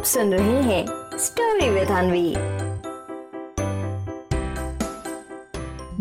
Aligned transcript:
आप 0.00 0.06
सुन 0.06 0.30
रहे 0.32 0.60
हैं 0.62 0.84
स्टोरी 1.18 1.68
विद 1.70 1.88
अनवी 1.88 2.30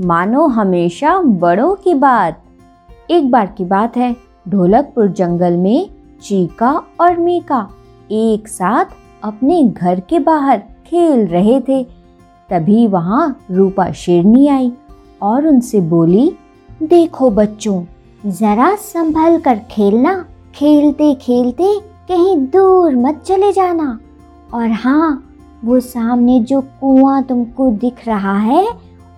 मानो 0.05 0.45
हमेशा 0.47 1.17
बड़ों 1.21 1.75
की 1.75 1.93
बात। 1.93 2.43
एक 3.11 3.31
बार 3.31 3.45
की 3.57 3.65
बात 3.65 3.97
है, 3.97 4.15
ढोलकपुर 4.49 5.07
जंगल 5.07 5.57
में 5.57 5.89
चीका 6.21 6.71
और 7.01 7.17
मीका 7.17 7.59
एक 8.11 8.47
साथ 8.47 8.85
अपने 9.23 9.63
घर 9.63 9.99
के 9.99 10.19
बाहर 10.19 10.57
खेल 10.87 11.27
रहे 11.27 11.59
थे। 11.61 11.83
तभी 12.49 12.87
वहाँ 12.87 13.45
रूपा 13.51 13.91
शेरनी 13.91 14.47
आई 14.47 14.71
और 15.21 15.47
उनसे 15.47 15.81
बोली, 15.81 16.31
देखो 16.83 17.29
बच्चों, 17.29 17.83
जरा 18.25 18.75
संभल 18.75 19.37
कर 19.37 19.59
खेलना। 19.71 20.25
खेलते 20.55 21.13
खेलते 21.15 21.88
कहीं 22.09 22.35
दूर 22.47 22.95
मत 22.95 23.21
चले 23.25 23.51
जाना। 23.51 23.99
और 24.53 24.71
हाँ 24.73 25.23
वो 25.65 25.79
सामने 25.79 26.39
जो 26.39 26.61
कुआँ 26.61 27.21
तुमको 27.23 27.69
दिख 27.71 28.07
रहा 28.07 28.37
है, 28.37 28.67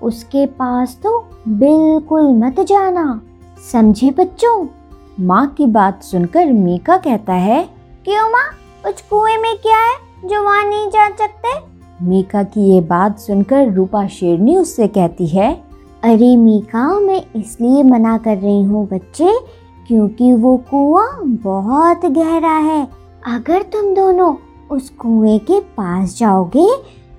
उसके 0.04 0.45
पास 0.45 0.98
तो 1.04 1.20
बिल्कुल 1.48 2.27
मत 2.35 2.59
जाना। 2.59 3.22
समझे 3.72 4.09
बच्चों? 4.12 4.68
माँ 5.20 5.46
की 5.48 5.66
बात 5.66 6.04
सुनकर 6.04 6.52
मीका 6.52 6.98
कहता 6.98 7.34
है, 7.34 7.63
क्यों 8.05 8.30
माँ? 8.32 8.46
उस 8.88 9.02
कुएँ 9.02 9.38
में 9.38 9.55
क्या 9.58 9.77
है 9.77 10.30
जो 10.30 10.44
वहाँ 10.44 10.63
नहीं 10.66 10.90
जा 10.90 11.08
सकते? 11.08 11.60
मीका 12.02 12.44
की 12.44 12.70
ये 12.70 12.82
बात 12.82 13.20
सुनकर 13.20 13.71
रूपा 13.73 14.05
शेरनी 14.08 14.58
उससे 14.58 14.88
कहती 14.88 15.27
है, 15.27 15.52
अरे 16.04 16.35
मीका, 16.38 16.99
मैं 16.99 17.21
इसलिए 17.35 17.84
मना 17.84 18.18
कर 18.18 18.38
रही 18.38 18.63
हूँ 18.63 18.88
बच्चे 18.88 19.34
क्योंकि 19.88 20.31
वो 20.34 20.55
कुआँ 20.70 21.09
बहुत 21.44 22.05
गहरा 22.05 22.58
है। 22.58 22.88
अगर 23.27 23.62
तुम 23.63 23.94
दोनों 23.95 24.34
उस 24.71 24.90
कुएँ 24.90 25.38
के 25.40 25.59
पास 25.77 26.17
जाओगे 26.17 26.67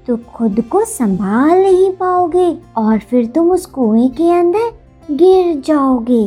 तो 0.07 0.17
खुद 0.35 0.61
को 0.71 0.85
संभाल 0.85 1.63
नहीं 1.63 1.91
पाओगे 1.91 2.47
और 2.77 2.99
फिर 3.01 3.27
तुम 3.27 3.51
उस 3.53 3.67
कुएँ 3.67 4.09
के 4.11 4.31
अंदर 4.31 4.71
गिर 5.11 5.61
जाओगे। 5.67 6.27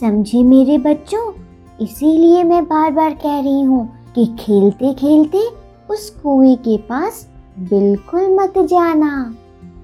समझे 0.00 0.42
मेरे 0.42 0.78
बच्चों? 0.78 1.32
इसीलिए 1.80 2.42
मैं 2.44 2.64
बार 2.64 2.90
बार 2.90 3.14
कह 3.14 3.40
रही 3.40 3.62
हूँ 3.62 3.86
कि 4.14 4.26
खेलते 4.38 4.92
खेलते 4.94 5.46
उस 5.90 6.08
कुएँ 6.22 6.56
के 6.56 6.76
पास 6.78 7.26
बिल्कुल 7.60 8.36
मत 8.40 8.58
जाना। 8.58 9.34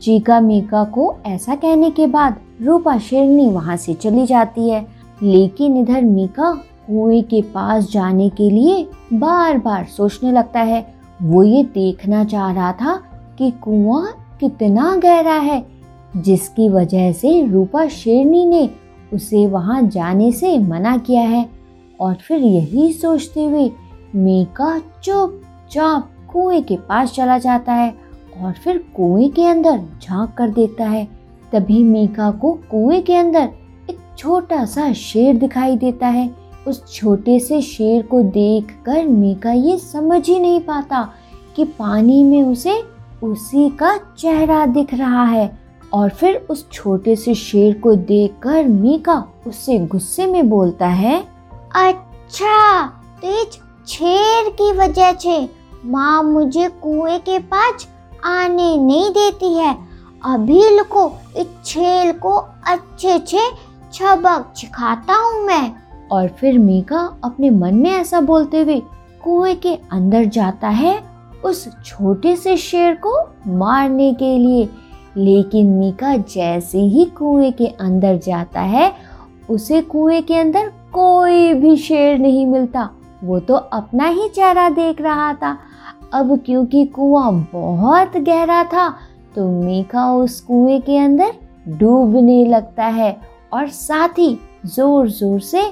चीका 0.02 0.40
मीका 0.40 0.84
को 0.84 1.14
ऐसा 1.26 1.54
कहने 1.54 1.90
के 1.90 2.06
बाद 2.06 2.40
रूपा 2.62 2.96
शेरनी 2.98 3.48
वहाँ 3.50 3.76
से 3.76 3.94
चली 3.94 4.26
जाती 4.26 4.68
है। 4.70 4.86
लेकिन 5.22 5.76
इधर 5.76 6.02
मीका 6.02 6.52
कुएँ 6.86 7.22
के 7.22 7.42
पास 7.42 7.90
जाने 7.90 8.28
के 8.28 8.50
लिए 8.50 8.88
बार 9.12 9.58
बार 9.58 9.84
सोचने 9.84 10.32
लगता 10.32 10.60
है। 10.60 10.94
वो 11.22 11.42
ये 11.42 11.62
देखना 11.64 12.24
चाह 12.24 12.52
रहा 12.52 12.72
था 12.72 12.96
कि 13.38 13.50
कुआँ 13.50 14.06
कितना 14.40 14.94
गहरा 14.96 15.34
है, 15.34 15.64
जिसकी 16.16 16.68
वजह 16.68 17.12
से 17.12 17.46
रूपा 17.46 17.86
शेरनी 17.88 18.44
ने 18.46 18.68
उसे 19.12 19.46
वहाँ 19.46 19.82
जाने 19.82 20.32
से 20.32 20.58
मना 20.58 20.96
किया 20.96 21.22
है। 21.22 21.48
और 22.00 22.14
फिर 22.14 22.38
यही 22.38 22.92
सोचते 22.92 23.44
हुए 23.44 23.70
मीका 24.14 24.78
चुपचाप 25.02 26.10
कुएँ 26.32 26.60
के 26.62 26.76
पास 26.76 27.12
चला 27.12 27.38
जाता 27.38 27.72
है 27.72 27.94
और 28.42 28.52
फिर 28.52 28.78
कुएँ 28.96 29.28
के 29.28 29.46
अंदर 29.46 29.80
झाँक 30.02 30.34
कर 30.34 30.50
देखता 30.50 30.84
है। 30.84 31.08
तभी 31.52 31.82
मीका 31.84 32.30
को 32.30 32.52
कुएँ 32.70 33.00
के 33.02 33.16
अंदर 33.16 33.48
छोटा 34.18 34.64
सा 34.64 34.92
शेर 34.92 35.36
दिखाई 35.36 35.76
देता 35.76 36.06
है। 36.06 36.30
उस 36.68 36.94
छोटे 36.94 37.38
से 37.40 37.60
शेर 37.62 38.02
को 38.02 38.22
देखकर 38.22 39.06
मीका 39.06 39.52
ये 39.52 39.78
समझ 39.78 40.28
ही 40.28 40.38
नहीं 40.38 40.60
पाता 40.60 41.12
कि 41.56 41.64
पानी 41.64 42.24
में 42.24 42.42
उसे 42.42 42.82
उसी 43.22 43.68
का 43.70 43.96
चेहरा 44.18 44.66
दिख 44.66 44.94
रहा 44.94 45.24
है 45.24 45.60
और 45.92 46.10
फिर 46.10 46.46
उस 46.50 46.70
छोटे 46.70 47.16
से 47.16 47.34
शेर 47.34 47.74
को 47.74 47.94
देखकर 47.94 48.68
मीका 48.68 49.24
उससे 49.46 49.78
गुस्से 49.78 50.26
में 50.26 50.50
बोलता 50.50 50.86
है 50.86 51.18
अच्छा 51.74 52.86
तेज 53.22 53.58
शेर 53.88 54.48
की 54.60 54.72
वजह 54.72 55.12
से 55.12 55.50
माँ 55.84 56.22
मुझे 56.22 56.68
कुएँ 56.68 57.18
के 57.18 57.38
पास 57.38 57.88
आने 58.24 58.76
नहीं 58.76 59.10
देती 59.10 59.54
है। 59.54 59.76
अभी 60.24 60.62
लुको 60.76 61.06
इस 61.36 61.46
छेल 61.64 62.12
को 62.12 62.32
अच्छे 62.66 63.18
से 63.18 63.71
छबक 63.92 64.52
सिखाता 64.56 65.14
हूँ 65.14 65.44
मैं। 65.46 65.72
और 66.12 66.28
फिर 66.28 66.58
मीका 66.58 66.98
अपने 67.24 67.50
मन 67.50 67.74
में 67.74 67.90
ऐसा 67.90 68.20
बोलते 68.20 68.62
हुए, 68.62 68.80
कुएँ 69.24 69.54
के 69.54 69.74
अंदर 69.92 70.24
जाता 70.24 70.68
है 70.68 71.00
उस 71.44 71.68
छोटे 71.84 72.36
से 72.36 72.56
शेर 72.56 72.94
को 73.06 73.16
मारने 73.46 74.12
के 74.14 74.36
लिए। 74.38 74.68
लेकिन 75.16 75.66
मीका 75.66 76.16
जैसे 76.16 76.78
ही 76.78 77.04
कुएँ 77.04 77.50
के 77.52 77.66
अंदर 77.66 78.18
जाता 78.18 78.60
है, 78.60 78.92
उसे 79.50 79.80
कुएँ 79.82 80.20
के 80.22 80.36
अंदर 80.36 80.72
कोई 80.92 81.52
भी 81.54 81.76
शेर 81.76 82.18
नहीं 82.18 82.46
मिलता। 82.46 82.88
वो 83.24 83.38
तो 83.38 83.54
अपना 83.54 84.06
ही 84.06 84.28
चेहरा 84.28 84.68
देख 84.68 85.00
रहा 85.00 85.32
था। 85.34 85.56
अब 86.12 86.38
क्योंकि 86.46 86.84
कुआँ 86.86 87.32
बहुत 87.52 88.16
गहरा 88.16 88.62
था 88.64 88.88
तो 89.34 89.48
मीका 89.62 90.12
उस 90.14 90.40
कुएँ 90.40 90.80
के 90.80 90.96
अंदर 90.98 91.32
डूबने 91.68 92.44
लगता 92.46 92.84
है 92.84 93.31
और 93.52 93.68
साथ 93.68 94.18
ही 94.18 94.36
ज़ोर 94.66 95.08
ज़ोर 95.10 95.40
से 95.42 95.62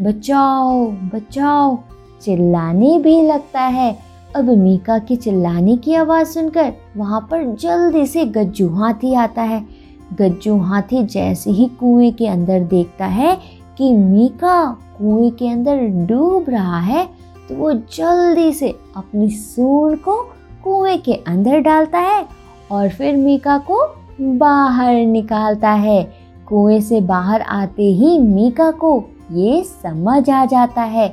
बचाओ 0.00 0.86
बचाओ, 1.14 1.78
चिल्लाने 2.22 2.98
भी 2.98 3.20
लगता 3.22 3.60
है। 3.60 3.96
अब 4.36 4.48
मीका 4.48 4.98
के 4.98 5.16
चिल्लाने 5.16 5.76
की 5.76 5.94
आवाज़ 5.94 6.28
सुनकर 6.28 6.72
वहाँ 6.96 7.20
पर 7.30 7.44
जल्दी 7.56 8.06
से 8.06 8.24
गज्जू 8.26 8.68
हाथी 8.74 9.14
आता 9.14 9.42
है। 9.42 9.64
गज्जू 10.12 10.56
हाथी 10.58 11.02
जैसे 11.04 11.50
ही 11.50 11.66
कुएँ 11.80 12.10
के 12.12 12.26
अंदर 12.26 12.60
देखता 12.66 13.06
है 13.06 13.34
कि 13.78 13.92
मीका 13.94 14.64
कुएँ 14.98 15.30
के 15.30 15.48
अंदर 15.48 15.86
डूब 16.06 16.50
रहा 16.50 16.78
है 16.80 17.04
तो 17.48 17.54
वो 17.56 17.72
जल्दी 17.72 18.52
से 18.52 18.68
अपनी 18.96 19.30
सूंड 19.30 19.98
को 19.98 20.16
कुएँ 20.64 20.96
के 20.98 21.14
अंदर 21.14 21.60
डालता 21.60 21.98
है 22.00 22.24
और 22.72 22.88
फिर 22.88 23.16
मीका 23.16 23.58
को 23.70 23.84
बाहर 24.20 24.94
निकालता 25.06 25.70
है। 25.70 26.02
कुएँ 26.50 26.80
से 26.80 27.00
बाहर 27.00 27.40
आते 27.40 27.82
ही 27.82 28.18
मीका 28.18 28.70
को 28.70 29.04
ये 29.32 29.62
समझ 29.64 30.30
आ 30.30 30.44
जाता 30.44 30.82
है 30.82 31.08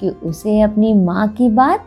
कि 0.00 0.08
उसे 0.08 0.60
अपनी 0.60 0.94
माँ 0.94 1.28
की 1.28 1.48
बात 1.48 1.84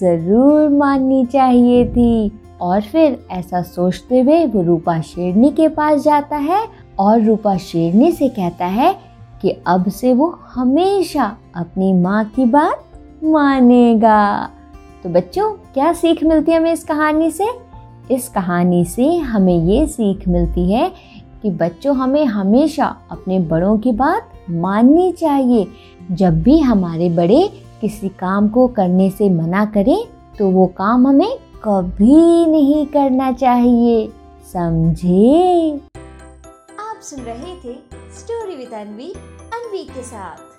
ज़रूर 0.00 0.68
माननी 0.68 1.24
चाहिए 1.26 1.86
थी। 1.88 2.40
और 2.60 2.80
फिर 2.80 3.26
ऐसा 3.30 3.62
सोचते 3.62 4.20
हुए 4.20 4.46
वो 4.46 4.62
रूपा 4.62 5.00
शेरनी 5.00 5.50
के 5.50 5.68
पास 5.68 6.02
जाता 6.02 6.36
है 6.36 6.66
और 6.98 7.20
रूपा 7.20 7.56
शेरनी 7.56 8.12
से 8.12 8.28
कहता 8.28 8.66
है 8.66 8.94
कि 9.42 9.56
अब 9.66 9.88
से 9.88 10.12
वो 10.14 10.38
हमेशा 10.54 11.36
अपनी 11.56 11.92
माँ 11.92 12.24
की 12.24 12.44
बात 12.44 12.84
मानेगा। 13.24 14.50
तो 15.02 15.08
बच्चों, 15.08 15.50
क्या 15.52 15.92
सीख 15.92 16.24
मिलती 16.24 16.52
है 16.52 16.58
हमें 16.58 16.72
इस 16.72 16.84
कहानी 16.84 17.30
से? 17.30 17.48
इस 18.10 18.28
कहानी 18.28 18.84
से 18.84 19.16
हमें 19.16 19.56
ये 19.64 19.86
सीख 19.86 20.28
मिलती 20.28 20.72
है 20.72 20.92
कि 21.44 21.50
बच्चों, 21.50 21.94
हमें 21.96 22.24
हमेशा 22.24 22.84
अपने 23.10 23.38
बड़ों 23.40 23.76
की 23.78 23.92
बात 23.92 24.30
माननी 24.50 25.10
चाहिए। 25.12 25.66
जब 26.10 26.42
भी 26.42 26.58
हमारे 26.58 27.08
बड़े 27.10 27.40
किसी 27.80 28.08
काम 28.08 28.48
को 28.48 28.66
करने 28.68 29.08
से 29.10 29.28
मना 29.30 29.64
करें 29.64 30.06
तो 30.38 30.48
वो 30.50 30.66
काम 30.78 31.06
हमें 31.06 31.36
कभी 31.64 32.46
नहीं 32.46 32.86
करना 32.86 33.30
चाहिए। 33.32 34.08
समझे? 34.52 35.80
आप 36.80 37.00
सुन 37.02 37.20
रहे 37.20 37.54
थे 37.54 37.76
स्टोरी 38.18 38.56
विद 38.56 38.72
अनवी 38.74 39.12
अनवी 39.54 39.84
के 39.84 40.02
साथ। 40.02 40.53